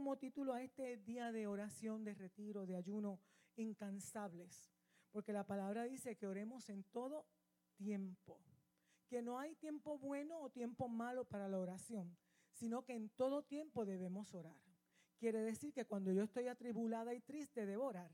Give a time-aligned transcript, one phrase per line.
[0.00, 3.20] Como título a este día de oración, de retiro, de ayuno,
[3.56, 4.72] incansables,
[5.10, 7.26] porque la palabra dice que oremos en todo
[7.76, 8.40] tiempo,
[9.10, 12.16] que no hay tiempo bueno o tiempo malo para la oración,
[12.50, 14.56] sino que en todo tiempo debemos orar.
[15.18, 18.10] Quiere decir que cuando yo estoy atribulada y triste, debo orar.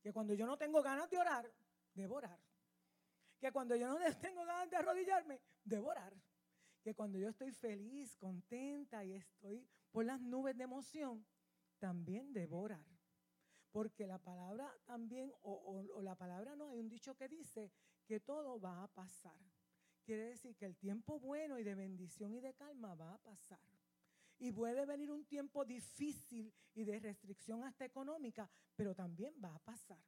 [0.00, 1.52] Que cuando yo no tengo ganas de orar,
[1.92, 2.38] debo orar.
[3.40, 6.14] Que cuando yo no tengo ganas de arrodillarme, debo orar.
[6.84, 11.26] Que cuando yo estoy feliz, contenta y estoy por las nubes de emoción,
[11.78, 12.86] también debo orar.
[13.72, 17.72] Porque la palabra también, o, o la palabra no, hay un dicho que dice
[18.06, 19.38] que todo va a pasar.
[20.02, 23.60] Quiere decir que el tiempo bueno y de bendición y de calma va a pasar.
[24.38, 29.58] Y puede venir un tiempo difícil y de restricción hasta económica, pero también va a
[29.58, 30.02] pasar.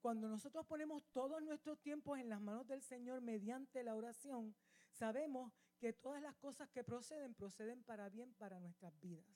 [0.00, 4.54] Cuando nosotros ponemos todos nuestros tiempos en las manos del Señor mediante la oración,
[4.90, 9.26] sabemos que todas las cosas que proceden, proceden para bien para nuestras vidas,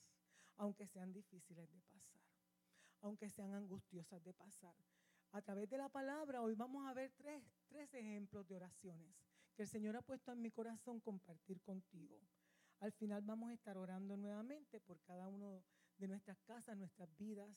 [0.54, 2.22] aunque sean difíciles de pasar,
[3.00, 4.76] aunque sean angustiosas de pasar.
[5.32, 9.16] A través de la palabra hoy vamos a ver tres, tres ejemplos de oraciones
[9.56, 12.20] que el Señor ha puesto en mi corazón compartir contigo.
[12.78, 15.64] Al final vamos a estar orando nuevamente por cada uno
[15.98, 17.50] de nuestras casas, nuestras vidas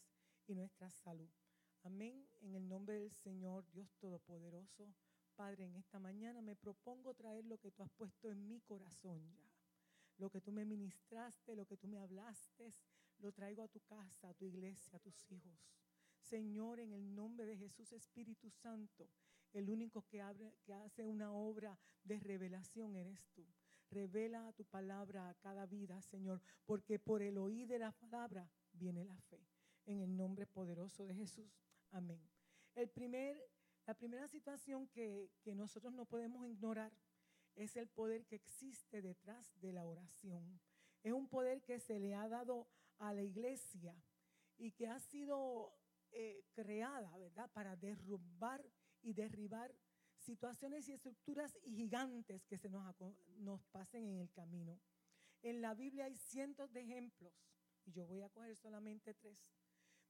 [0.48, 1.30] y nuestra salud.
[1.84, 2.28] Amén.
[2.42, 4.92] En el nombre del Señor, Dios Todopoderoso.
[5.40, 9.26] Padre, en esta mañana me propongo traer lo que tú has puesto en mi corazón
[9.32, 9.50] ya.
[10.18, 12.74] Lo que tú me ministraste, lo que tú me hablaste,
[13.20, 15.58] lo traigo a tu casa, a tu iglesia, a tus hijos.
[16.20, 19.10] Señor, en el nombre de Jesús Espíritu Santo,
[19.54, 23.48] el único que, abre, que hace una obra de revelación eres tú.
[23.92, 29.06] Revela tu palabra a cada vida, Señor, porque por el oír de la palabra viene
[29.06, 29.40] la fe.
[29.86, 31.50] En el nombre poderoso de Jesús.
[31.92, 32.22] Amén.
[32.76, 33.42] El primer,
[33.90, 36.94] la primera situación que, que nosotros no podemos ignorar
[37.56, 40.62] es el poder que existe detrás de la oración.
[41.02, 42.68] Es un poder que se le ha dado
[43.00, 43.96] a la iglesia
[44.60, 45.74] y que ha sido
[46.12, 47.50] eh, creada, ¿verdad?
[47.52, 48.64] Para derrumbar
[49.02, 49.74] y derribar
[50.20, 52.96] situaciones y estructuras gigantes que se nos,
[53.38, 54.80] nos pasen en el camino.
[55.42, 57.34] En la Biblia hay cientos de ejemplos,
[57.86, 59.50] y yo voy a coger solamente tres,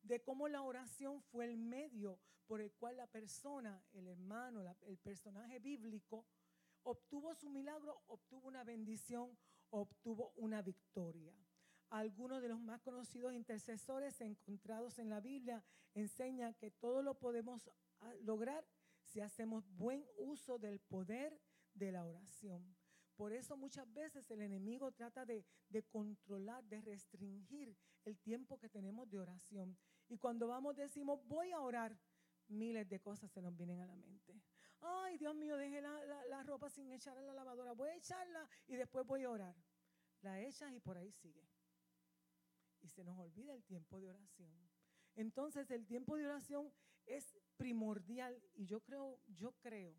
[0.04, 4.98] de cómo la oración fue el medio por el cual la persona, el hermano, el
[4.98, 6.26] personaje bíblico,
[6.84, 9.38] obtuvo su milagro, obtuvo una bendición,
[9.70, 11.36] obtuvo una victoria.
[11.90, 17.70] Algunos de los más conocidos intercesores encontrados en la Biblia enseñan que todo lo podemos
[18.00, 18.66] ah, lograr
[19.04, 21.40] si hacemos buen uso del poder
[21.74, 22.76] de la oración.
[23.16, 28.70] Por eso muchas veces el enemigo trata de, de, controlar, de restringir el tiempo que
[28.70, 29.78] tenemos de oración.
[30.10, 31.98] Y cuando vamos decimos, voy a orar,
[32.48, 34.42] miles de cosas se nos vienen a la mente.
[34.82, 37.74] Ay, Dios mío, dejé la, la ropa sin echar a la lavadora.
[37.74, 39.56] Voy a echarla y después voy a orar.
[40.22, 41.48] La echas y por ahí sigue
[42.82, 44.52] y se nos olvida el tiempo de oración.
[45.16, 46.72] Entonces el tiempo de oración
[47.06, 49.96] es primordial y yo creo, yo creo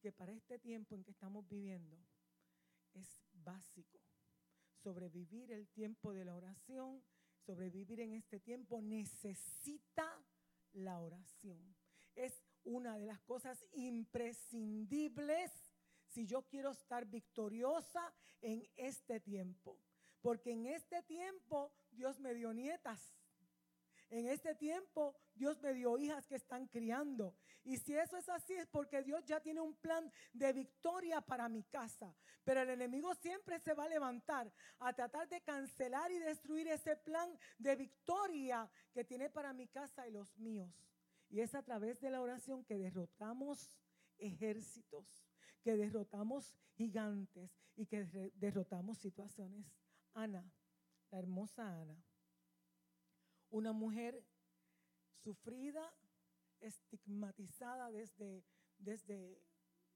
[0.00, 1.98] que para este tiempo en que estamos viviendo
[2.94, 4.00] es básico.
[4.82, 7.02] Sobrevivir el tiempo de la oración,
[7.44, 10.24] sobrevivir en este tiempo necesita
[10.72, 11.74] la oración.
[12.14, 15.50] Es una de las cosas imprescindibles
[16.08, 19.78] si yo quiero estar victoriosa en este tiempo.
[20.20, 23.14] Porque en este tiempo Dios me dio nietas.
[24.12, 27.34] En este tiempo Dios me dio hijas que están criando.
[27.64, 31.48] Y si eso es así es porque Dios ya tiene un plan de victoria para
[31.48, 32.14] mi casa.
[32.44, 36.94] Pero el enemigo siempre se va a levantar a tratar de cancelar y destruir ese
[36.96, 40.70] plan de victoria que tiene para mi casa y los míos.
[41.30, 43.78] Y es a través de la oración que derrotamos
[44.18, 45.24] ejércitos,
[45.62, 49.64] que derrotamos gigantes y que derrotamos situaciones
[50.12, 50.44] Ana,
[51.10, 51.96] la hermosa Ana,
[53.52, 54.24] una mujer
[55.22, 55.94] sufrida,
[56.58, 58.44] estigmatizada desde,
[58.78, 59.40] desde,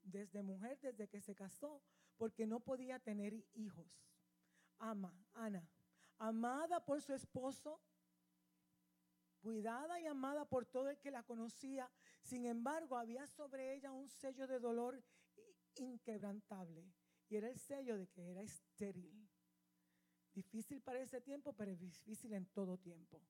[0.03, 1.81] desde mujer, desde que se casó,
[2.17, 3.87] porque no podía tener hijos.
[4.79, 5.69] Ama, Ana,
[6.17, 7.81] amada por su esposo,
[9.41, 11.91] cuidada y amada por todo el que la conocía.
[12.21, 15.03] Sin embargo, había sobre ella un sello de dolor
[15.75, 16.93] inquebrantable.
[17.29, 19.27] Y era el sello de que era estéril.
[20.33, 23.21] Difícil para ese tiempo, pero difícil en todo tiempo.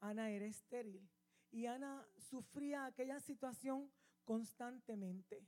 [0.00, 1.08] Ana era estéril
[1.50, 3.90] y Ana sufría aquella situación
[4.24, 5.46] constantemente.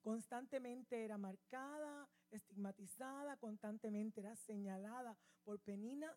[0.00, 6.14] Constantemente era marcada, estigmatizada, constantemente era señalada por Penina.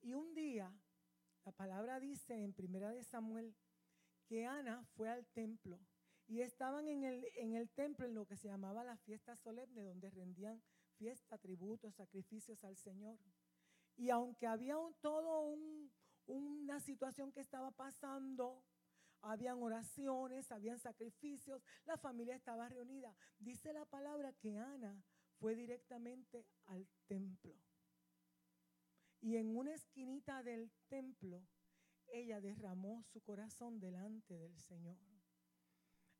[0.00, 0.72] Y un día,
[1.44, 3.54] la palabra dice en Primera de Samuel
[4.26, 5.78] que Ana fue al templo
[6.26, 9.82] y estaban en el, en el templo en lo que se llamaba la fiesta solemne,
[9.82, 10.62] donde rendían
[10.96, 13.18] fiesta, tributos, sacrificios al Señor.
[13.96, 15.40] Y aunque había un, todo
[16.28, 18.62] una situación que estaba pasando,
[19.22, 23.14] habían oraciones, habían sacrificios, la familia estaba reunida.
[23.38, 25.02] Dice la palabra que Ana
[25.38, 27.54] fue directamente al templo.
[29.20, 31.42] Y en una esquinita del templo,
[32.06, 35.17] ella derramó su corazón delante del Señor.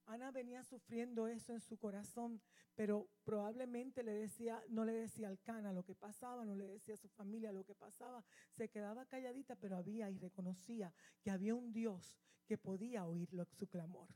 [0.08, 2.40] Ana venía sufriendo eso en su corazón,
[2.74, 6.94] pero probablemente le decía, no le decía al Cana lo que pasaba, no le decía
[6.94, 8.24] a su familia lo que pasaba.
[8.56, 13.66] Se quedaba calladita, pero había y reconocía que había un Dios que podía oír su
[13.68, 14.08] clamor.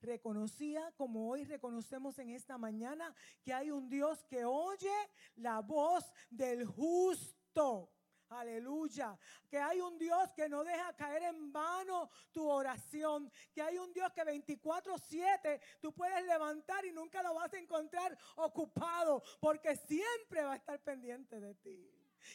[0.00, 4.96] Reconocía, como hoy reconocemos en esta mañana, que hay un Dios que oye
[5.34, 7.92] la voz del justo.
[8.28, 9.16] Aleluya.
[9.48, 13.30] Que hay un Dios que no deja caer en vano tu oración.
[13.52, 18.16] Que hay un Dios que 24/7 tú puedes levantar y nunca lo vas a encontrar
[18.36, 19.22] ocupado.
[19.40, 21.92] Porque siempre va a estar pendiente de ti.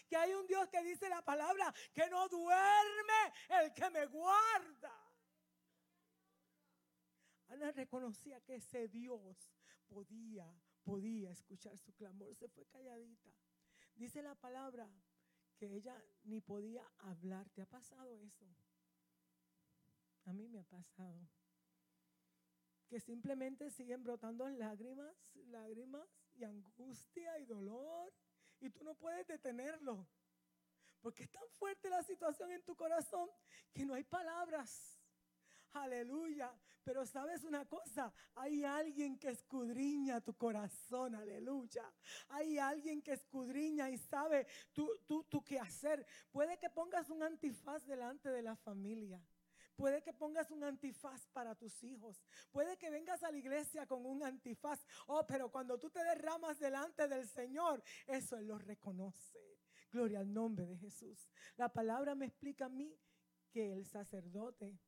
[0.07, 5.11] Que hay un Dios que dice la palabra que no duerme el que me guarda.
[7.49, 9.51] Ana reconocía que ese Dios
[9.89, 10.49] podía,
[10.83, 12.33] podía escuchar su clamor.
[12.35, 13.29] Se fue calladita.
[13.95, 14.89] Dice la palabra
[15.61, 17.47] que ella ni podía hablar.
[17.51, 18.47] ¿Te ha pasado eso?
[20.25, 21.29] A mí me ha pasado.
[22.87, 28.11] Que simplemente siguen brotando lágrimas, lágrimas y angustia y dolor.
[28.59, 30.07] Y tú no puedes detenerlo.
[30.99, 33.29] Porque es tan fuerte la situación en tu corazón
[33.71, 34.99] que no hay palabras.
[35.73, 36.53] Aleluya.
[36.83, 41.83] Pero sabes una cosa, hay alguien que escudriña tu corazón, aleluya.
[42.29, 46.06] Hay alguien que escudriña y sabe tú, tú, tú qué hacer.
[46.31, 49.23] Puede que pongas un antifaz delante de la familia.
[49.75, 52.23] Puede que pongas un antifaz para tus hijos.
[52.51, 54.83] Puede que vengas a la iglesia con un antifaz.
[55.07, 59.39] Oh, pero cuando tú te derramas delante del Señor, eso Él lo reconoce.
[59.91, 61.29] Gloria al nombre de Jesús.
[61.57, 62.95] La palabra me explica a mí
[63.51, 64.79] que el sacerdote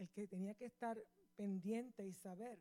[0.00, 0.98] el que tenía que estar
[1.36, 2.58] pendiente y saber,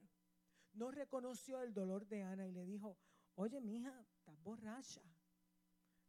[0.73, 2.97] no reconoció el dolor de Ana y le dijo,
[3.35, 5.01] oye, mija, estás borracha.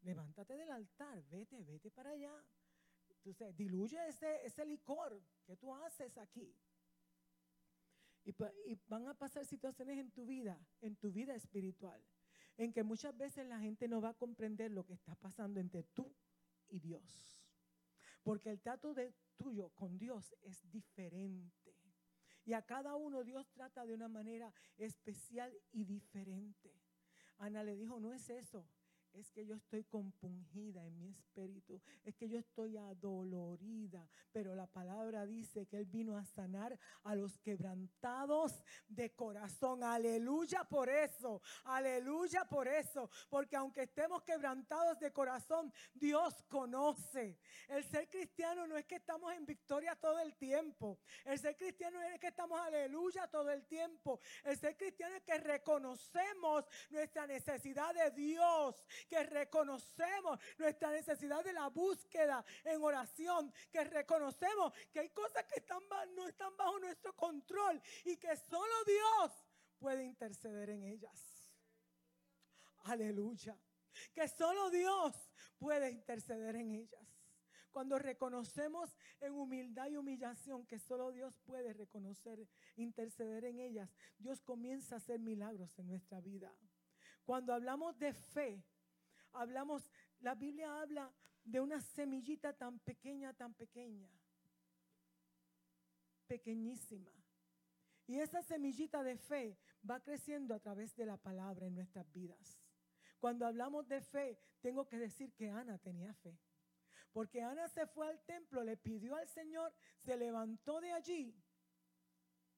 [0.03, 2.35] Levántate del altar, vete, vete para allá.
[3.11, 6.55] Entonces, diluye ese, ese licor que tú haces aquí.
[8.25, 8.31] Y,
[8.67, 12.03] y, van a pasar situaciones en tu vida, en tu vida espiritual,
[12.56, 15.85] en que muchas veces la gente no va a comprender lo que está pasando entre
[15.85, 16.15] tú
[16.69, 17.40] y Dios.
[18.23, 21.77] Porque el trato de tuyo con Dios es diferente.
[22.45, 26.75] Y a cada uno Dios trata de una manera especial y diferente.
[27.39, 28.69] Ana le dijo, no es eso
[29.15, 34.67] es que yo estoy compungida en mi espíritu, es que yo estoy adolorida, pero la
[34.67, 39.83] palabra dice que Él vino a sanar a los quebrantados de corazón.
[39.83, 47.39] Aleluya por eso, aleluya por eso, porque aunque estemos quebrantados de corazón, Dios conoce.
[47.69, 51.99] El ser cristiano no es que estamos en victoria todo el tiempo, el ser cristiano
[51.99, 57.27] no es que estamos aleluya todo el tiempo, el ser cristiano es que reconocemos nuestra
[57.27, 65.00] necesidad de Dios que reconocemos nuestra necesidad de la búsqueda en oración, que reconocemos que
[65.00, 65.80] hay cosas que están,
[66.14, 69.33] no están bajo nuestro control y que solo Dios
[69.78, 71.40] puede interceder en ellas.
[72.85, 73.57] Aleluya.
[74.14, 77.07] Que solo Dios puede interceder en ellas.
[77.71, 83.88] Cuando reconocemos en humildad y humillación que solo Dios puede reconocer, interceder en ellas,
[84.19, 86.52] Dios comienza a hacer milagros en nuestra vida.
[87.25, 88.64] Cuando hablamos de fe,
[89.33, 91.13] hablamos, la Biblia habla
[91.45, 94.09] de una semillita tan pequeña, tan pequeña,
[96.27, 97.11] pequeñísima.
[98.07, 99.59] Y esa semillita de fe
[99.89, 102.59] va creciendo a través de la palabra en nuestras vidas.
[103.19, 106.39] Cuando hablamos de fe, tengo que decir que Ana tenía fe.
[107.13, 111.35] Porque Ana se fue al templo, le pidió al Señor, se levantó de allí.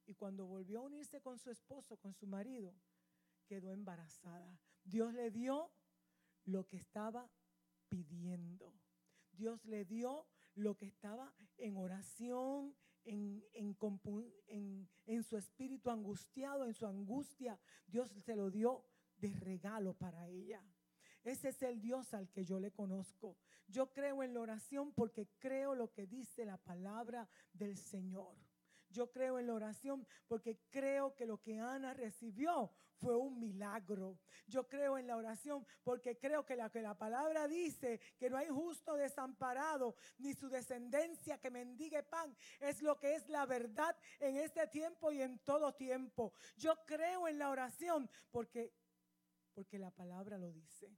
[0.06, 2.74] Y cuando volvió a unirse con su esposo, con su marido,
[3.46, 4.58] quedó embarazada.
[4.84, 5.70] Dios le dio
[6.44, 7.30] lo que estaba
[7.88, 8.72] pidiendo.
[9.32, 13.44] Dios le dio lo que estaba en oración, en,
[15.06, 17.58] en, su espíritu angustiado, en su angustia.
[17.86, 18.84] Dios se lo dio
[19.16, 20.62] de regalo para ella.
[21.24, 23.36] Ese es el Dios al que yo le conozco.
[23.68, 28.36] Yo creo en la oración porque creo lo que dice la palabra del Señor.
[28.90, 32.72] Yo creo en la oración porque creo que lo que Ana recibió
[33.02, 34.16] fue un milagro.
[34.46, 38.36] Yo creo en la oración porque creo que la que la palabra dice que no
[38.36, 43.96] hay justo desamparado ni su descendencia que mendigue pan es lo que es la verdad
[44.20, 46.32] en este tiempo y en todo tiempo.
[46.56, 48.72] Yo creo en la oración porque
[49.52, 50.96] porque la palabra lo dice.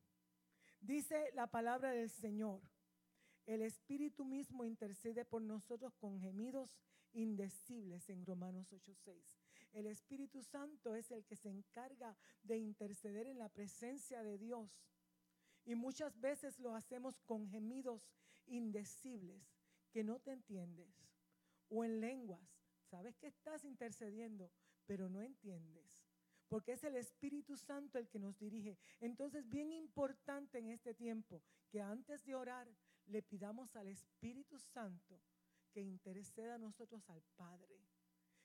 [0.81, 2.61] Dice la palabra del Señor.
[3.47, 6.79] El Espíritu mismo intercede por nosotros con gemidos
[7.13, 9.44] indecibles en Romanos 8:6.
[9.75, 14.71] El Espíritu Santo es el que se encarga de interceder en la presencia de Dios.
[15.65, 18.09] Y muchas veces lo hacemos con gemidos
[18.47, 19.43] indecibles
[19.91, 20.95] que no te entiendes.
[21.69, 22.63] O en lenguas.
[22.89, 24.53] Sabes que estás intercediendo,
[24.87, 26.07] pero no entiendes.
[26.49, 28.79] Porque es el Espíritu Santo el que nos dirige.
[29.01, 32.69] Entonces, bien importante en este tiempo que antes de orar
[33.07, 35.21] le pidamos al Espíritu Santo
[35.73, 37.81] que interceda a nosotros al Padre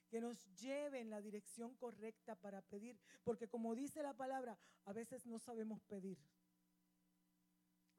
[0.09, 4.93] que nos lleve en la dirección correcta para pedir, porque como dice la palabra, a
[4.93, 6.17] veces no sabemos pedir.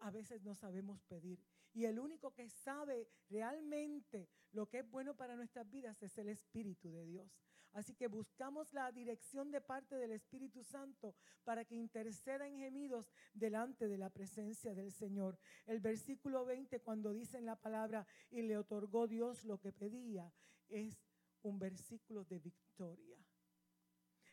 [0.00, 1.38] A veces no sabemos pedir.
[1.72, 6.28] Y el único que sabe realmente lo que es bueno para nuestras vidas es el
[6.28, 7.40] Espíritu de Dios.
[7.72, 11.14] Así que buscamos la dirección de parte del Espíritu Santo
[11.44, 15.38] para que interceda en gemidos delante de la presencia del Señor.
[15.66, 20.32] El versículo 20, cuando dice la palabra, y le otorgó Dios lo que pedía,
[20.68, 20.98] es
[21.42, 23.18] un versículo de victoria.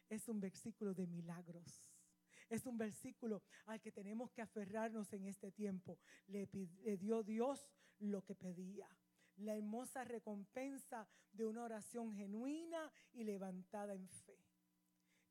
[0.09, 1.83] Es un versículo de milagros.
[2.49, 5.99] Es un versículo al que tenemos que aferrarnos en este tiempo.
[6.27, 6.47] Le,
[6.97, 7.67] dio Dios
[7.99, 8.87] lo que pedía.
[9.37, 14.39] La hermosa recompensa de una oración genuina y levantada en fe.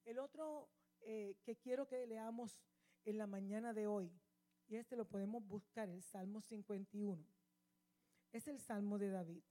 [0.05, 0.69] El otro
[1.01, 2.61] eh, que quiero que leamos
[3.05, 4.13] en la mañana de hoy,
[4.69, 7.25] y este lo podemos buscar, el Salmo 51,
[8.33, 9.43] es el Salmo de David.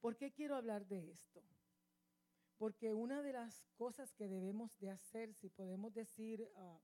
[0.00, 1.42] ¿Por qué quiero hablar de esto?
[2.56, 6.80] Porque una de las cosas que debemos de hacer, si podemos decir ah,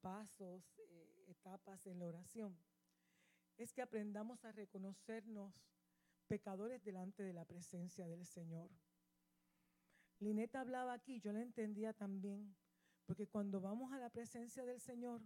[0.00, 2.58] pasos, eh, etapas en la oración,
[3.56, 5.54] es que aprendamos a reconocernos
[6.28, 8.70] pecadores delante de la presencia del Señor.
[10.18, 12.56] Lineta hablaba aquí, yo la entendía también,
[13.04, 15.20] porque cuando vamos a la presencia del Señor,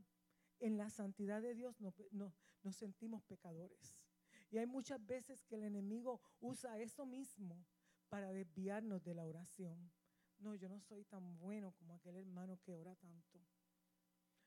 [0.60, 4.03] en la santidad de Dios nos sentimos pecadores.
[4.50, 7.66] Y hay muchas veces que el enemigo usa eso mismo
[8.08, 9.90] para desviarnos de la oración.
[10.38, 13.40] No, yo no soy tan bueno como aquel hermano que ora tanto.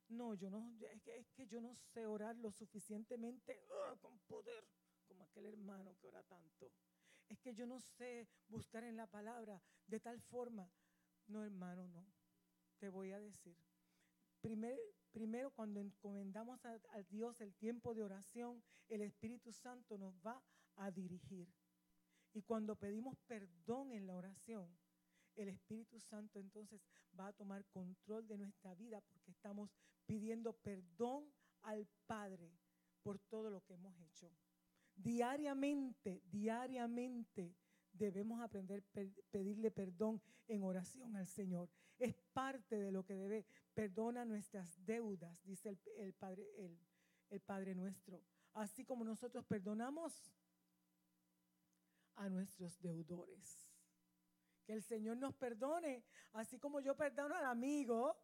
[0.09, 4.17] No, yo no, es que, es que yo no sé orar lo suficientemente ah, con
[4.19, 4.65] poder
[5.07, 6.71] como aquel hermano que ora tanto.
[7.27, 10.71] Es que yo no sé buscar en la palabra de tal forma.
[11.27, 12.07] No, hermano, no.
[12.77, 13.57] Te voy a decir.
[14.47, 14.79] Primer,
[15.11, 20.41] primero cuando encomendamos a, Dios el tiempo de oración, el Espíritu Santo nos va
[20.77, 21.53] a dirigir.
[22.31, 24.69] Y cuando pedimos perdón en la oración,
[25.35, 26.81] el Espíritu Santo entonces
[27.19, 29.69] va a tomar control de nuestra vida porque estamos
[30.05, 31.29] pidiendo perdón
[31.63, 32.49] al Padre
[33.03, 34.31] por todo lo que hemos hecho.
[34.95, 37.53] Diariamente, diariamente
[37.97, 39.01] debemos aprender a
[39.31, 41.69] pedirle perdón en oración al Señor.
[41.97, 43.45] Es parte de lo que debe.
[43.73, 46.45] Perdona nuestras deudas, dice el, Padre,
[47.29, 48.23] el Padre nuestro.
[48.53, 50.31] Así como nosotros perdonamos
[52.15, 53.69] a nuestros deudores.
[54.65, 58.17] Que el Señor nos perdone, así como yo perdono al amigo,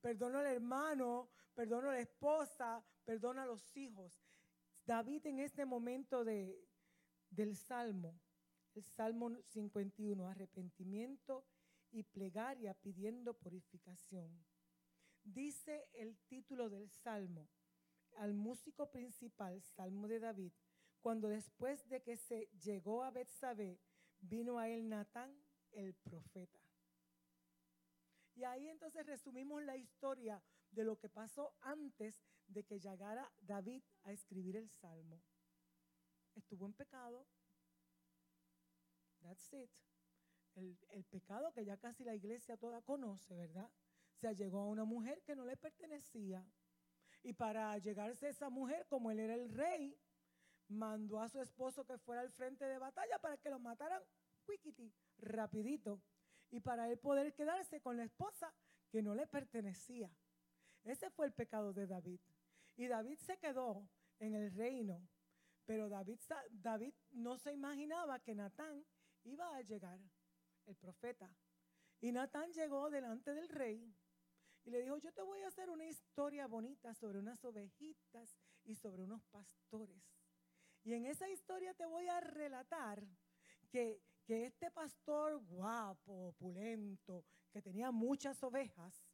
[0.00, 4.20] perdono al hermano, perdono a la esposa, perdono a los hijos.
[4.84, 6.68] David en este momento de,
[7.30, 8.20] del Salmo
[8.76, 11.44] el Salmo 51, arrepentimiento
[11.90, 14.44] y plegaria pidiendo purificación.
[15.24, 17.48] Dice el título del Salmo
[18.18, 20.52] al músico principal, Salmo de David,
[21.00, 23.78] cuando después de que se llegó a Betsabé,
[24.20, 25.34] vino a él Natán,
[25.72, 26.60] el profeta.
[28.34, 33.82] Y ahí entonces resumimos la historia de lo que pasó antes de que llegara David
[34.02, 35.22] a escribir el Salmo.
[36.34, 37.26] Estuvo en pecado,
[39.26, 39.70] That's it.
[40.54, 43.68] El, pecado que ya casi la iglesia toda conoce, ¿verdad?
[44.14, 46.46] Se llegó a una mujer que no le pertenecía.
[47.22, 49.98] Y para llegarse a esa mujer, como él era el rey,
[50.68, 54.00] mandó a su esposo que fuera al frente de batalla para que lo mataran
[54.46, 56.00] quickity, rapidito.
[56.50, 58.54] Y para él poder quedarse con la esposa
[58.90, 60.10] que no le pertenecía.
[60.84, 62.20] Ese fue el pecado de David.
[62.76, 63.88] Y David se quedó
[64.20, 65.06] en el reino.
[65.64, 68.86] Pero David, David no se imaginaba que Natán
[69.26, 70.00] iba a llegar
[70.66, 71.34] el profeta.
[72.00, 73.94] Y Natán llegó delante del rey
[74.64, 78.74] y le dijo, yo te voy a hacer una historia bonita sobre unas ovejitas y
[78.74, 80.02] sobre unos pastores.
[80.82, 83.06] Y en esa historia te voy a relatar
[83.70, 89.04] que, que este pastor guapo, opulento, que tenía muchas ovejas,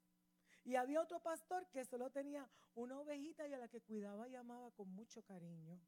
[0.64, 4.36] y había otro pastor que solo tenía una ovejita y a la que cuidaba y
[4.36, 5.80] amaba con mucho cariño.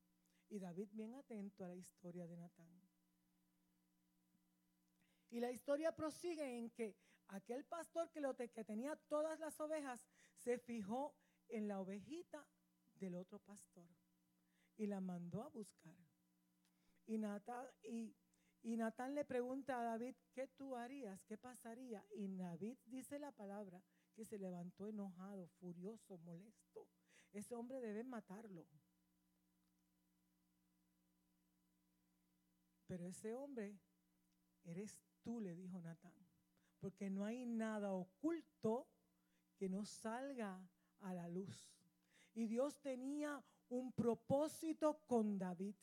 [0.49, 2.84] Y David bien atento a la historia de Natán.
[5.35, 6.95] Y la historia prosigue en que
[7.27, 11.13] aquel pastor que, tenía todas las ovejas se fijó
[11.49, 12.47] en la ovejita
[12.95, 13.89] del otro pastor
[14.77, 15.99] y la mandó a buscar.
[17.07, 18.15] Y Natán, y,
[18.63, 21.25] y le pregunta a David, ¿qué tú harías?
[21.25, 22.07] ¿Qué pasaría?
[22.15, 23.83] Y David dice la palabra
[24.15, 26.87] que se levantó enojado, furioso, molesto.
[27.33, 28.69] Ese hombre debe matarlo.
[32.87, 33.77] Pero ese hombre
[34.63, 36.15] eres tú, le dijo Natán,
[36.79, 38.87] porque no hay nada oculto
[39.57, 40.61] que no salga
[41.01, 41.75] a la luz.
[42.35, 45.75] Y Dios tenía un propósito con David.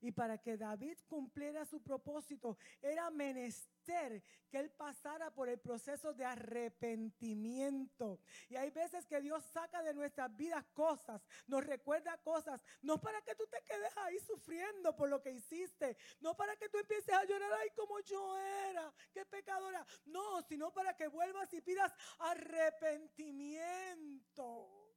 [0.00, 6.12] Y para que David cumpliera su propósito, era menester que él pasara por el proceso
[6.12, 8.20] de arrepentimiento.
[8.48, 13.22] Y hay veces que Dios saca de nuestras vidas cosas, nos recuerda cosas, no para
[13.22, 17.14] que tú te quedes ahí sufriendo por lo que hiciste, no para que tú empieces
[17.14, 21.92] a llorar ahí como yo era, qué pecadora, no, sino para que vuelvas y pidas
[22.18, 24.89] arrepentimiento.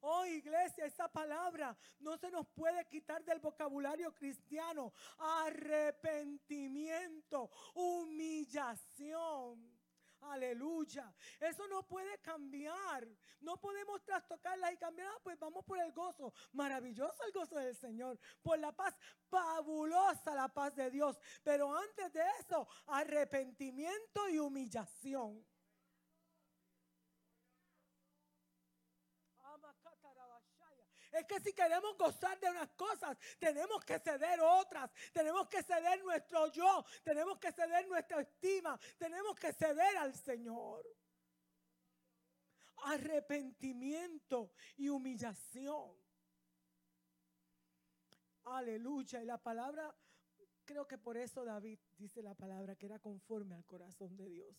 [0.00, 4.92] Oh iglesia, esa palabra no se nos puede quitar del vocabulario cristiano.
[5.18, 9.78] Arrepentimiento, humillación.
[10.20, 11.14] Aleluya.
[11.40, 13.06] Eso no puede cambiar.
[13.40, 15.08] No podemos trastocarla y cambiar.
[15.08, 16.32] Ah, pues vamos por el gozo.
[16.52, 18.18] Maravilloso el gozo del Señor.
[18.42, 18.94] Por la paz.
[19.30, 21.18] Fabulosa la paz de Dios.
[21.42, 25.44] Pero antes de eso, arrepentimiento y humillación.
[31.18, 34.88] Es que si queremos gozar de unas cosas, tenemos que ceder otras.
[35.12, 36.84] Tenemos que ceder nuestro yo.
[37.02, 38.78] Tenemos que ceder nuestra estima.
[38.96, 40.86] Tenemos que ceder al Señor.
[42.84, 45.92] Arrepentimiento y humillación.
[48.44, 49.20] Aleluya.
[49.20, 49.92] Y la palabra,
[50.64, 54.56] creo que por eso David dice la palabra que era conforme al corazón de Dios.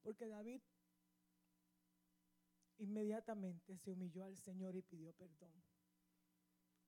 [0.00, 0.62] Porque David
[2.78, 5.52] inmediatamente se humilló al Señor y pidió perdón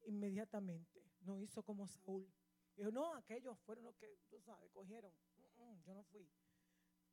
[0.06, 1.10] inmediatamente.
[1.20, 2.30] No hizo como Saúl.
[2.76, 5.12] Dijo, no, aquellos fueron los que, tú sabes, cogieron.
[5.36, 6.28] Mm, mm, yo no fui.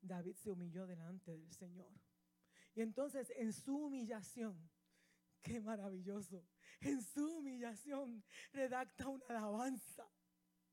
[0.01, 1.91] David se humilló delante del Señor.
[2.73, 4.69] Y entonces en su humillación,
[5.41, 6.47] qué maravilloso,
[6.79, 10.09] en su humillación redacta una alabanza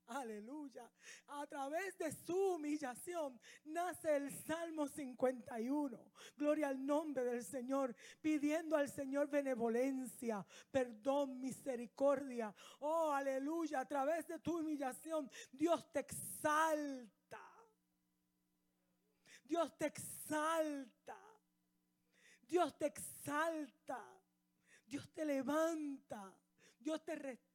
[0.09, 0.89] Aleluya.
[1.27, 6.11] A través de su humillación nace el Salmo 51.
[6.35, 12.53] Gloria al nombre del Señor, pidiendo al Señor benevolencia, perdón, misericordia.
[12.79, 13.81] Oh, aleluya.
[13.81, 17.45] A través de tu humillación, Dios te exalta.
[19.43, 21.17] Dios te exalta.
[22.41, 24.03] Dios te exalta.
[24.87, 26.35] Dios te levanta.
[26.79, 27.48] Dios te restaura,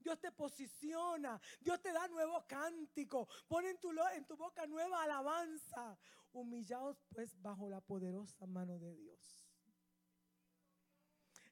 [0.00, 5.02] Dios te posiciona, Dios te da nuevo cántico, pone en tu, en tu boca nueva
[5.02, 5.96] alabanza.
[6.32, 9.46] Humillaos pues bajo la poderosa mano de Dios.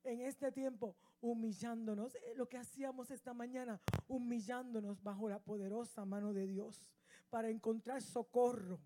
[0.02, 6.32] En este tiempo, humillándonos, eh, lo que hacíamos esta mañana, humillándonos bajo la poderosa mano
[6.32, 6.84] de Dios
[7.30, 8.80] para encontrar socorro,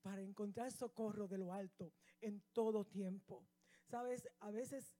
[0.00, 3.46] para encontrar socorro de lo alto en todo tiempo.
[3.84, 4.94] Sabes, a veces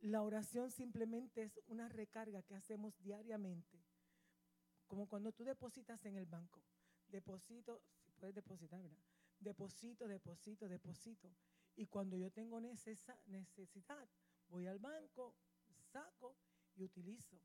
[0.00, 3.82] la oración simplemente es una recarga que hacemos diariamente.
[4.86, 6.62] Como cuando tú depositas en el banco.
[7.08, 9.02] Deposito, si puedes depositar, ¿verdad?
[9.40, 11.34] Deposito, deposito, deposito.
[11.74, 14.08] Y cuando yo tengo necesidad,
[14.48, 15.34] voy al banco,
[15.92, 16.36] saco
[16.76, 17.40] y utilizo.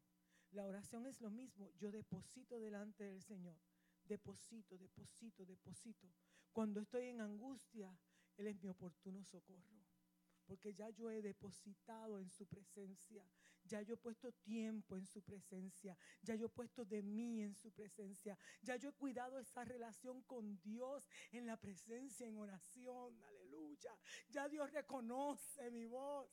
[0.51, 1.71] La oración es lo mismo.
[1.79, 3.57] Yo deposito delante del Señor.
[4.03, 6.07] Deposito, deposito, deposito.
[6.51, 7.97] Cuando estoy en angustia,
[8.37, 9.82] Él es mi oportuno socorro
[10.45, 13.25] porque ya yo he depositado en su presencia,
[13.65, 17.55] ya yo he puesto tiempo en su presencia, ya yo he puesto de mí en
[17.55, 23.21] su presencia, ya yo he cuidado esa relación con Dios en la presencia, en oración,
[23.23, 23.97] aleluya.
[24.29, 26.29] Ya Dios reconoce mi voz.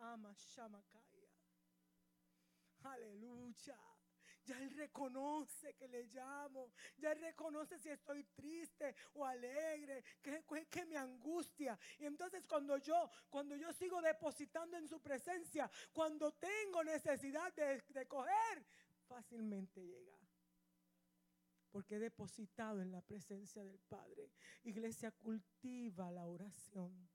[0.00, 1.30] Ama Shamakaya.
[2.82, 3.91] Aleluya.
[4.44, 6.72] Ya Él reconoce que le llamo.
[6.98, 11.78] Ya reconoce si estoy triste o alegre, que, que, me angustia.
[11.98, 17.82] Y entonces cuando yo, cuando yo sigo depositando en su presencia, cuando tengo necesidad de,
[17.88, 18.64] de coger,
[19.06, 20.22] fácilmente llega
[21.72, 24.30] porque he depositado en la presencia del Padre.
[24.64, 27.08] Iglesia, cultiva la oración.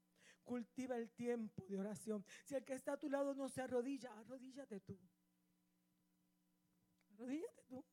[0.44, 2.24] Cultiva el tiempo de oración.
[2.44, 4.98] Si el que está a tu lado no se arrodilla, arrodíllate tú.
[7.18, 7.84] Arrodíllate tú.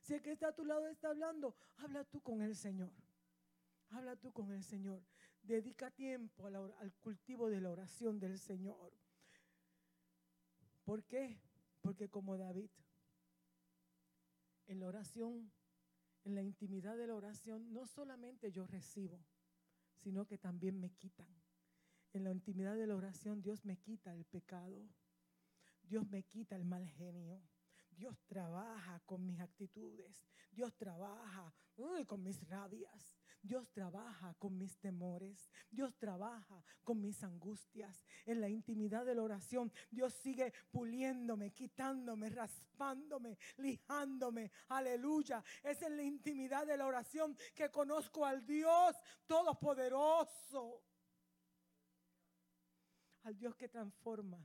[0.00, 2.92] Si el que está a tu lado está hablando, habla tú con el Señor.
[3.90, 5.04] Habla tú con el Señor.
[5.42, 8.92] Dedica tiempo al cultivo de la oración del Señor.
[10.84, 11.38] ¿Por qué?
[11.82, 12.70] Porque como David,
[14.66, 15.52] en la oración
[16.24, 19.26] En la intimidad de la oración no solamente yo recibo,
[19.96, 21.28] sino que también me quitan.
[22.12, 24.88] En la intimidad de la oración Dios me quita el pecado.
[25.82, 27.42] Dios me quita el mal genio.
[27.96, 30.26] Dios trabaja con mis actitudes.
[30.50, 31.52] Dios trabaja
[32.06, 33.14] con mis rabias.
[33.42, 35.50] Dios trabaja con mis temores.
[35.70, 38.04] Dios trabaja con mis angustias.
[38.24, 44.52] En la intimidad de la oración, Dios sigue puliéndome, quitándome, raspándome, lijándome.
[44.68, 45.42] Aleluya.
[45.62, 48.94] Es en la intimidad de la oración que conozco al Dios
[49.26, 50.82] Todopoderoso.
[53.24, 54.44] Al Dios que transforma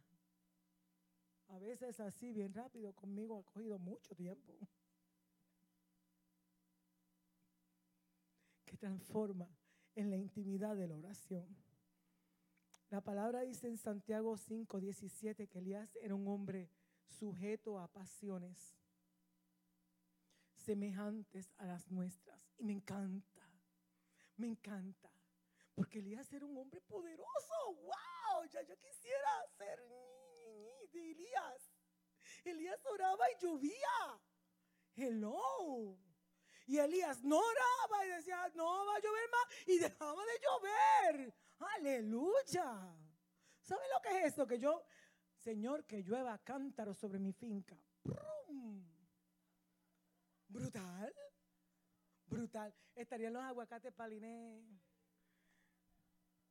[1.50, 4.54] a veces así, bien rápido, conmigo ha cogido mucho tiempo.
[8.66, 9.50] Que transforma
[9.96, 11.48] en la intimidad de la oración.
[12.90, 16.70] La palabra dice en Santiago 5, 17 que Elías era un hombre
[17.06, 18.78] sujeto a pasiones
[20.56, 22.40] semejantes a las nuestras.
[22.58, 23.50] Y me encanta,
[24.38, 25.10] me encanta.
[25.76, 27.54] Porque Elías era un hombre poderoso.
[27.66, 28.46] ¡Wow!
[28.52, 29.80] Ya yo quisiera ser
[31.00, 31.74] Elías.
[32.44, 34.22] Elías oraba y llovía.
[34.96, 35.98] Hello.
[36.66, 39.68] Y Elías no oraba y decía, no va a llover más.
[39.68, 41.34] Y dejaba de llover.
[41.60, 42.96] Aleluya.
[43.62, 44.48] ¿Sabe lo que es esto?
[44.48, 44.86] Que yo,
[45.36, 47.78] Señor, que llueva cántaro sobre mi finca.
[50.48, 51.14] Brutal.
[52.26, 52.74] Brutal.
[52.96, 54.66] Estarían los aguacates paliné.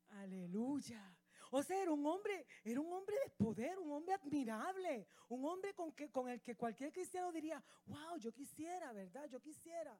[0.08, 1.15] Aleluya.
[1.50, 5.74] O sea, era un hombre, era un hombre de poder, un hombre admirable, un hombre
[5.74, 9.28] con, que, con el que cualquier cristiano diría, wow, yo quisiera, ¿verdad?
[9.28, 9.98] Yo quisiera.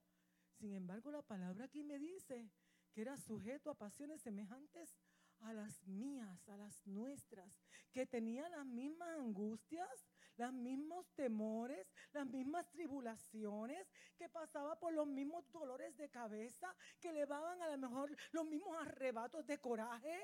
[0.59, 2.50] Sin embargo, la palabra aquí me dice
[2.92, 4.96] que era sujeto a pasiones semejantes
[5.40, 7.61] a las mías, a las nuestras,
[7.92, 9.88] que tenía las mismas angustias,
[10.37, 17.12] los mismos temores, las mismas tribulaciones, que pasaba por los mismos dolores de cabeza, que
[17.12, 20.18] levaban a lo mejor los mismos arrebatos de coraje.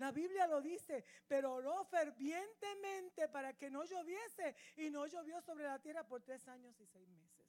[0.00, 5.64] La Biblia lo dice, pero oró fervientemente para que no lloviese y no llovió sobre
[5.64, 7.46] la tierra por tres años y seis meses.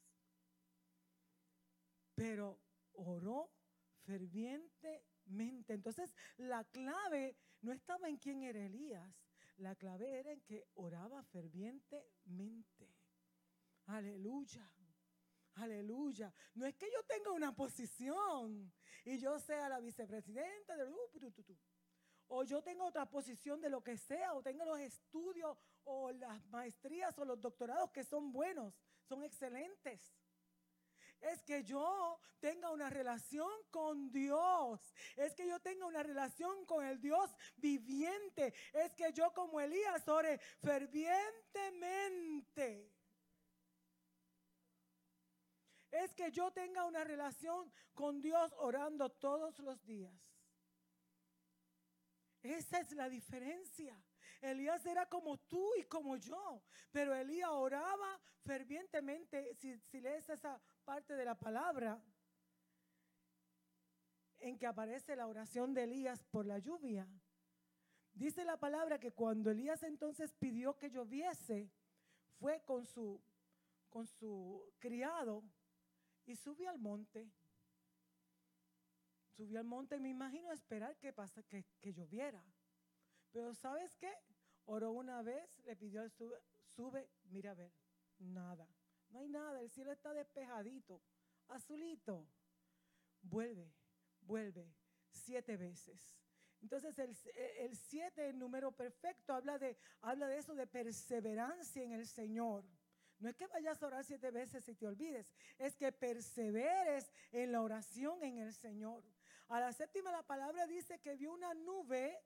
[2.13, 2.59] Pero
[2.91, 3.53] oró
[4.03, 5.73] fervientemente.
[5.73, 9.15] Entonces la clave no estaba en quién era Elías,
[9.55, 12.93] la clave era en que oraba fervientemente.
[13.85, 14.69] Aleluya.
[15.53, 16.33] Aleluya.
[16.55, 18.73] No es que yo tenga una posición
[19.05, 20.89] y yo sea la vicepresidenta del
[22.33, 26.41] o yo tengo otra posición de lo que sea, o tengo los estudios o las
[26.45, 30.15] maestrías o los doctorados que son buenos, son excelentes.
[31.19, 34.93] Es que yo tenga una relación con Dios.
[35.17, 38.53] Es que yo tenga una relación con el Dios viviente.
[38.71, 42.89] Es que yo como Elías ore fervientemente.
[45.91, 50.31] Es que yo tenga una relación con Dios orando todos los días.
[52.43, 53.95] Esa es la diferencia.
[54.41, 59.53] Elías era como tú y como yo, pero Elías oraba fervientemente.
[59.55, 62.01] Si, lees esa parte de la palabra
[64.39, 67.07] en que aparece la oración de Elías por la lluvia,
[68.13, 71.69] dice la palabra que cuando Elías entonces pidió que lloviese,
[72.39, 73.21] fue con su,
[73.89, 75.43] con su criado
[76.25, 77.29] y subió al monte
[79.41, 82.45] Subió al monte, me imagino, esperar que, pasa, que, lloviera.
[83.31, 84.13] Pero ¿sabes qué?
[84.65, 86.37] Oró una vez, le pidió al sube,
[86.75, 87.73] sube, mira a ver,
[88.19, 88.67] nada.
[89.09, 91.01] No hay nada, el cielo está despejadito,
[91.47, 92.27] azulito.
[93.23, 93.73] Vuelve,
[94.19, 94.71] vuelve,
[95.09, 96.19] siete veces.
[96.61, 97.17] Entonces el,
[97.57, 102.63] el siete, el número perfecto, habla de, habla de eso, de perseverancia en el Señor.
[103.17, 107.51] No es que vayas a orar siete veces y te olvides, es que perseveres en
[107.51, 109.03] la oración en el Señor.
[109.51, 112.17] A la séptima la palabra dice que vio una nube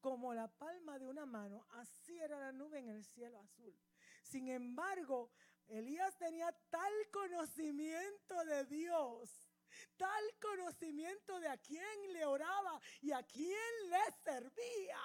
[0.00, 1.66] como la palma de una mano.
[1.70, 3.76] Así era la nube en el cielo azul.
[4.22, 5.32] Sin embargo,
[5.66, 9.50] Elías tenía tal conocimiento de Dios,
[9.96, 15.00] tal conocimiento de a quién le oraba y a quién le servía,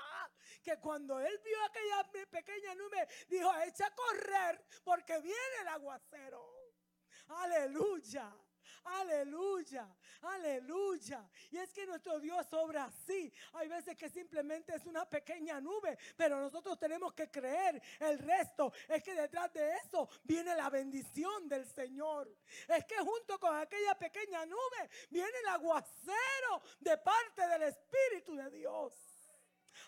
[0.62, 6.48] que cuando él vio aquella pequeña nube, dijo, echa a correr porque viene el aguacero.
[7.28, 8.38] Aleluya.
[8.84, 9.88] Aleluya,
[10.22, 11.30] aleluya.
[11.52, 13.32] Y es que nuestro Dios obra así.
[13.54, 17.82] Hay veces que simplemente es una pequeña nube, pero nosotros tenemos que creer.
[18.00, 22.34] El resto es que detrás de eso viene la bendición del Señor.
[22.68, 28.50] Es que junto con aquella pequeña nube viene el aguacero de parte del Espíritu de
[28.50, 28.94] Dios.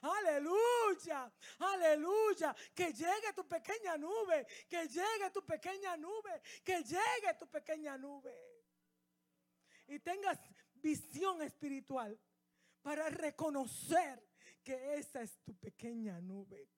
[0.02, 2.56] Aleluya, aleluya.
[2.74, 8.51] Que llegue tu pequeña nube, que llegue tu pequeña nube, que llegue tu pequeña nube.
[9.92, 10.40] Y tengas
[10.76, 12.18] visión espiritual
[12.82, 14.26] para reconocer
[14.64, 16.70] que esa es tu pequeña nube.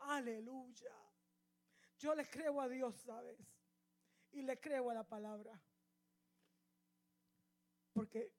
[0.00, 0.94] Aleluya.
[1.98, 3.38] Yo le creo a Dios, ¿sabes?
[4.32, 5.58] Y le creo a la palabra.
[7.94, 8.30] Porque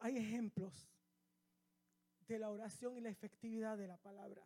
[0.00, 0.90] hay ejemplos
[2.26, 4.42] de la oración y la efectividad de la palabra.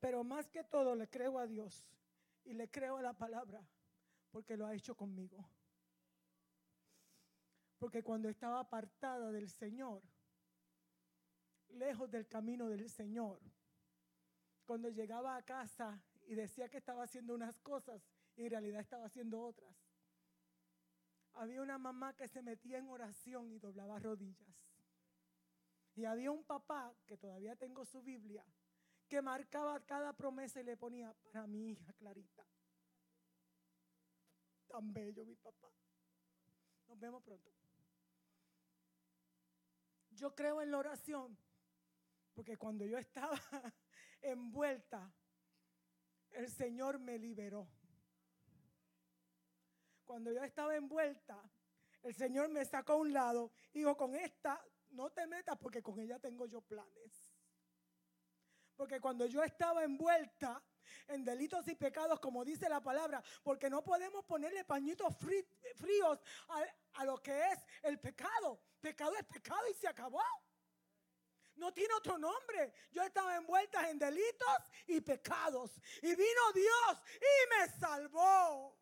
[0.00, 1.86] Pero más que todo le creo a Dios
[2.44, 3.64] y le creo a la palabra
[4.30, 5.48] porque lo ha hecho conmigo.
[7.78, 10.02] Porque cuando estaba apartada del Señor,
[11.68, 13.40] lejos del camino del Señor,
[14.66, 18.02] cuando llegaba a casa y decía que estaba haciendo unas cosas
[18.36, 19.74] y en realidad estaba haciendo otras,
[21.34, 24.56] había una mamá que se metía en oración y doblaba rodillas.
[25.94, 28.44] Y había un papá, que todavía tengo su Biblia,
[29.08, 32.44] que marcaba cada promesa y le ponía para mi hija Clarita.
[34.68, 35.68] Tan bello mi papá.
[36.86, 37.50] Nos vemos pronto.
[40.10, 41.38] Yo creo en la oración,
[42.34, 43.38] porque cuando yo estaba
[44.22, 45.12] envuelta,
[46.30, 47.68] el Señor me liberó.
[50.04, 51.42] Cuando yo estaba envuelta,
[52.02, 55.82] el Señor me sacó a un lado y dijo, con esta no te metas porque
[55.82, 57.32] con ella tengo yo planes.
[58.76, 60.62] Porque cuando yo estaba envuelta
[61.08, 65.14] en delitos y pecados, como dice la palabra, porque no podemos ponerle pañitos
[65.76, 66.18] fríos
[66.94, 68.60] a, lo que es el pecado.
[68.80, 70.22] Pecado es pecado y se acabó.
[71.56, 72.72] No tiene otro nombre.
[72.92, 75.72] Yo estaba envuelta en delitos y pecados.
[76.02, 78.78] Y vino Dios y me salvó.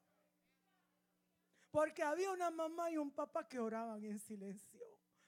[1.71, 4.87] Porque había una mamá y un papá que oraban en silencio.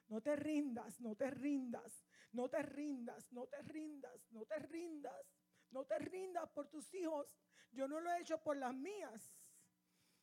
[0.09, 5.27] No te rindas, no te rindas, no te rindas, no te rindas, no te rindas,
[5.71, 7.27] no te rindas por tus hijos.
[7.73, 9.35] Yo no lo he hecho por las mías.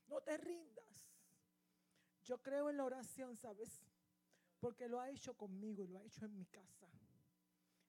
[0.07, 0.85] No te rindas.
[2.23, 3.83] Yo creo en la oración, ¿sabes?
[4.59, 6.89] Porque lo ha hecho conmigo y lo ha hecho en mi casa.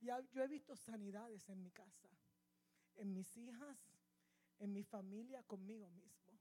[0.00, 2.08] Y yo he visto sanidades en mi casa,
[2.96, 3.78] en mis hijas,
[4.58, 6.38] en mi familia, conmigo mismo.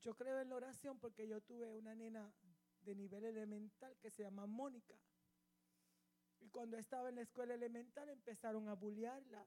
[0.00, 2.32] Yo creo en la oración porque yo tuve una nena
[2.80, 4.94] de nivel elemental que se llama Mónica.
[6.40, 9.46] Y cuando estaba en la escuela elemental empezaron a bullearla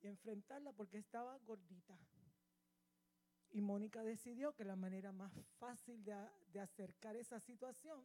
[0.00, 1.98] y enfrentarla porque estaba gordita.
[3.50, 6.14] Y Mónica decidió que la manera más fácil de,
[6.52, 8.04] de, acercar esa situación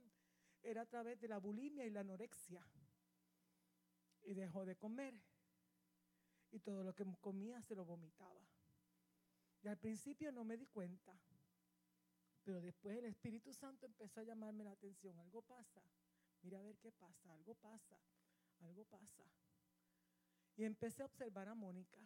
[0.62, 2.66] era a través de la bulimia y la anorexia.
[4.22, 5.14] Y dejó de comer.
[6.52, 8.48] Y todo lo que comía se lo vomitaba.
[9.64, 11.20] Y al principio no me di cuenta.
[12.44, 15.18] Pero después el Espíritu Santo empezó a llamarme la atención.
[15.20, 15.82] Algo pasa.
[16.42, 17.34] Mira a ver qué pasa.
[17.34, 17.98] Algo pasa.
[18.60, 19.24] Algo pasa.
[20.56, 22.00] Y empecé a observar a Mónica.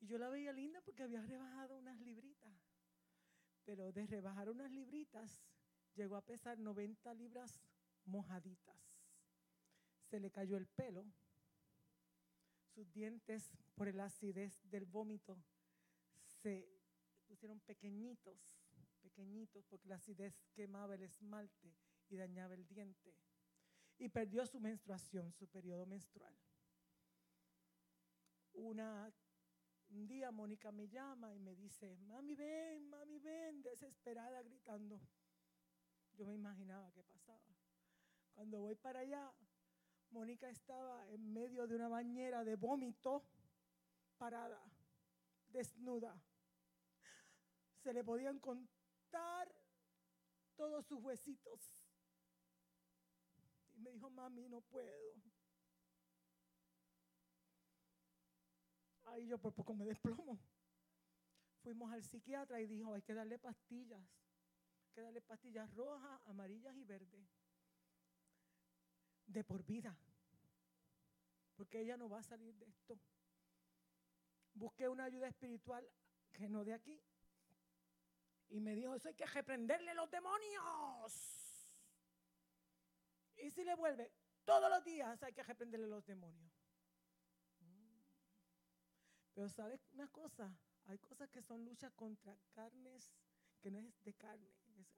[0.00, 2.52] Y yo la veía linda porque había rebajado unas libritas.
[3.64, 5.42] Pero de rebajar unas libritas,
[5.94, 7.60] llegó a pesar 90 libras
[8.04, 8.78] mojaditas.
[10.10, 11.04] Se le cayó el pelo.
[12.74, 15.42] Sus dientes, por la acidez del vómito,
[16.42, 16.68] se
[17.26, 18.56] pusieron pequeñitos
[19.06, 21.72] pequeñitos porque la acidez quemaba el esmalte
[22.08, 23.14] y dañaba el diente.
[23.98, 26.34] Y perdió su menstruación, su periodo menstrual.
[28.58, 35.00] Un día Mónica me llama y me dice, mami ven, mami ven, desesperada gritando.
[36.14, 37.44] Yo me imaginaba qué pasaba.
[38.34, 39.32] Cuando voy para allá,
[40.10, 43.24] Mónica estaba en medio de una bañera de vómito,
[44.16, 44.62] parada,
[45.48, 46.18] desnuda.
[47.82, 49.54] Se le podían contar
[50.56, 51.60] todos sus huesitos.
[53.74, 55.14] Y me dijo, mami, no puedo.
[59.06, 60.38] Ahí yo por poco me desplomo.
[61.62, 64.00] Fuimos al psiquiatra y dijo, hay que darle pastillas.
[64.00, 67.26] Hay que darle pastillas rojas, amarillas y verdes.
[69.26, 69.96] De por vida.
[71.56, 73.00] Porque ella no va a salir de esto.
[74.54, 75.86] Busqué una ayuda espiritual
[76.32, 77.00] que no de aquí,
[78.48, 81.12] y me dijo, eso hay que reprenderle los demonios.
[83.36, 84.12] Y si le vuelve,
[84.44, 86.52] todos los días hay que reprenderle los demonios.
[89.36, 93.12] Pero sabes una cosa, hay cosas que son luchas contra carnes,
[93.60, 94.50] que no es de carne,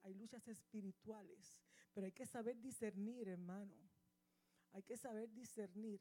[0.03, 1.61] hay luchas espirituales.
[1.93, 3.75] Pero hay que saber discernir, hermano.
[4.71, 6.01] Hay que saber discernir,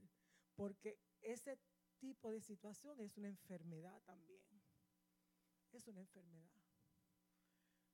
[0.53, 1.57] porque ese
[1.97, 4.45] tipo de situación es una enfermedad también.
[5.71, 6.61] Es una enfermedad.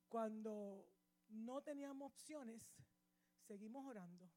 [0.10, 0.90] Cuando
[1.30, 2.62] no teníamos opciones,
[3.48, 4.30] seguimos orando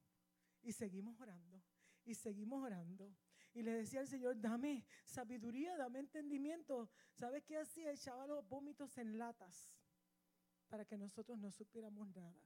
[0.63, 1.61] Y seguimos orando,
[2.05, 3.13] y seguimos orando.
[3.57, 6.91] Y le decía al Señor, dame sabiduría, dame entendimiento.
[7.15, 7.91] ¿Sabes qué hacía?
[7.91, 9.73] Echaba los vómitos en latas
[10.69, 12.37] para que nosotros no supiéramos nada.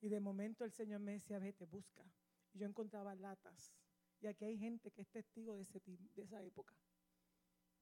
[0.00, 2.04] Y de momento el Señor me decía, vete, busca.
[2.52, 3.74] Y yo encontraba latas.
[4.20, 6.76] Y aquí hay gente que es testigo de, ese, de esa época.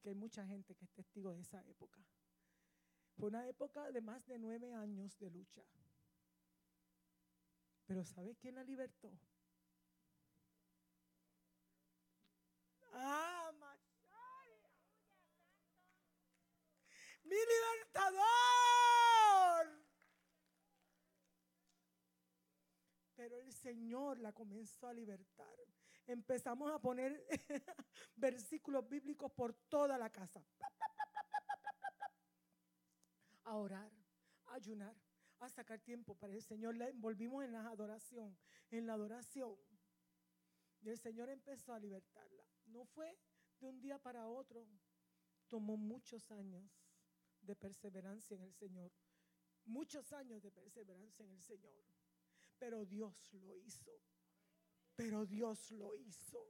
[0.01, 2.03] Que hay mucha gente que es testigo de esa época.
[3.19, 5.63] Fue una época de más de nueve años de lucha.
[7.85, 9.13] Pero ¿sabe quién la libertó?
[12.99, 13.53] Ah,
[17.25, 18.25] mi libertador.
[23.17, 25.57] Pero el Señor la comenzó a libertar.
[26.07, 27.27] Empezamos a poner
[28.17, 30.45] versículos bíblicos por toda la casa.
[33.45, 33.91] A orar,
[34.47, 34.97] a ayunar,
[35.41, 36.77] a sacar tiempo para el Señor.
[36.77, 38.39] La envolvimos en la adoración,
[38.71, 39.57] en la adoración.
[40.87, 42.45] Y el Señor empezó a libertarla.
[42.67, 43.19] No fue
[43.59, 44.65] de un día para otro.
[45.49, 46.71] Tomó muchos años
[47.41, 48.93] de perseverancia en el Señor.
[49.65, 51.75] Muchos años de perseverancia en el Señor.
[52.57, 54.01] Pero Dios lo hizo.
[54.95, 56.47] Pero Dios lo hizo.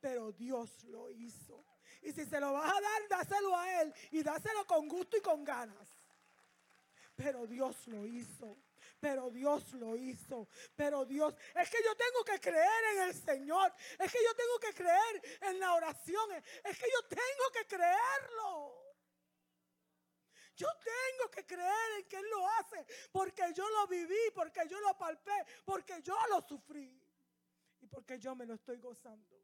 [0.00, 1.66] Pero Dios lo hizo.
[2.00, 3.92] Y si se lo vas a dar, dáselo a Él.
[4.10, 5.90] Y dáselo con gusto y con ganas.
[7.14, 8.56] Pero Dios lo hizo.
[9.00, 10.48] Pero Dios lo hizo.
[10.74, 13.72] Pero Dios, es que yo tengo que creer en el Señor.
[13.98, 16.32] Es que yo tengo que creer en la oración.
[16.32, 18.86] Es que yo tengo que creerlo.
[20.56, 24.80] Yo tengo que creer en que Él lo hace porque yo lo viví, porque yo
[24.80, 26.98] lo palpé, porque yo lo sufrí
[27.80, 29.36] y porque yo me lo estoy gozando.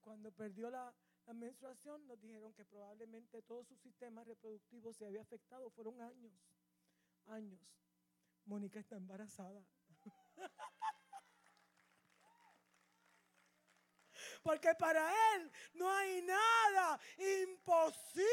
[0.00, 0.92] Cuando perdió la,
[1.32, 5.70] menstruación nos dijeron que probablemente todo su sistema reproductivo se había afectado.
[5.70, 6.32] Fueron años,
[7.26, 7.60] años.
[8.44, 9.62] Mónica está embarazada.
[14.42, 18.26] Porque para Él no hay nada imposible.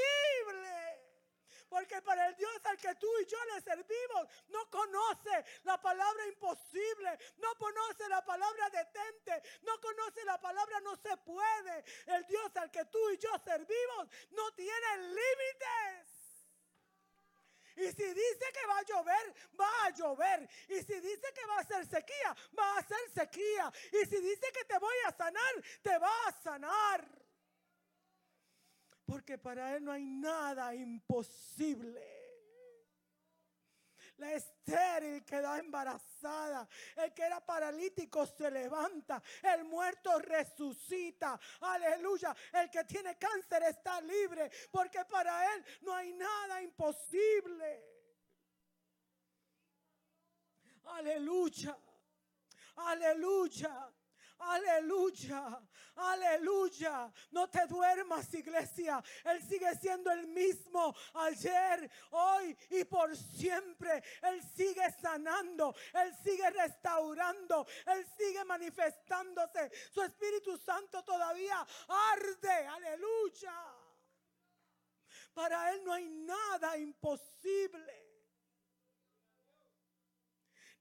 [1.70, 6.26] Porque para el Dios al que tú y yo le servimos no conoce la palabra
[6.28, 11.84] imposible, no conoce la palabra detente, no conoce la palabra no se puede.
[12.06, 16.16] El Dios al que tú y yo servimos no tiene límites.
[17.77, 20.49] Y si dice que va a llover, va a llover.
[20.67, 23.71] Y si dice que va a ser sequía, va a ser sequía.
[23.91, 27.07] Y si dice que te voy a sanar, te va a sanar.
[29.05, 32.16] Porque para Él no hay nada imposible.
[34.17, 36.67] La estéril queda embarazada.
[36.95, 39.21] El que era paralítico se levanta.
[39.43, 41.39] El muerto resucita.
[41.62, 42.36] Aleluya.
[42.53, 44.49] El que tiene cáncer está libre.
[44.71, 47.84] Porque para Él no hay nada imposible.
[50.86, 51.77] Aleluya.
[52.77, 53.93] Aleluya.
[54.39, 55.60] Aleluya,
[55.95, 57.12] aleluya.
[57.32, 59.03] No te duermas, iglesia.
[59.25, 64.03] Él sigue siendo el mismo ayer, hoy y por siempre.
[64.21, 69.71] Él sigue sanando, Él sigue restaurando, Él sigue manifestándose.
[69.91, 71.65] Su Espíritu Santo todavía
[72.13, 73.53] arde, aleluya.
[75.33, 78.07] Para Él no hay nada imposible.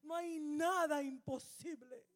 [0.02, 2.06] No hay nada imposible.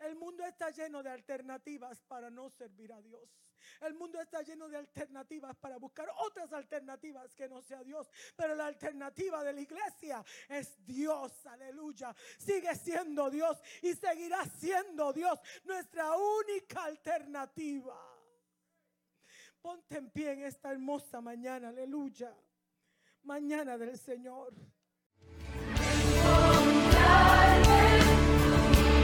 [0.00, 3.47] El mundo está lleno de alternativas para no servir a Dios.
[3.80, 8.08] El mundo está lleno de alternativas para buscar otras alternativas que no sea Dios.
[8.36, 12.14] Pero la alternativa de la iglesia es Dios, aleluya.
[12.38, 17.96] Sigue siendo Dios y seguirá siendo Dios nuestra única alternativa.
[19.60, 22.34] Ponte en pie en esta hermosa mañana, aleluya.
[23.22, 24.54] Mañana del Señor.
[27.64, 27.82] Tu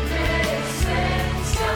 [0.09, 1.71] presencia,